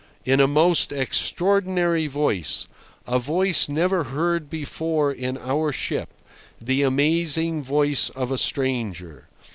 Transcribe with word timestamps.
in 0.25 0.39
a 0.39 0.47
most 0.47 0.91
extraordinary 0.91 2.07
voice—a 2.07 3.19
voice 3.19 3.69
never 3.69 4.05
heard 4.05 4.49
before 4.49 5.11
in 5.11 5.37
our 5.37 5.71
ship; 5.71 6.09
the 6.59 6.81
amazing 6.81 7.61
voice 7.61 8.09
of 8.09 8.31
a 8.31 8.37
stranger. 8.39 9.27